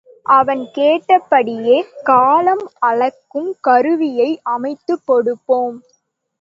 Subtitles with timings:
[0.29, 1.75] அவன் கேட்டபடியே
[2.03, 5.77] காலம் அளக்கும் கருவியை அமைத்துக் கொடுப்போம்.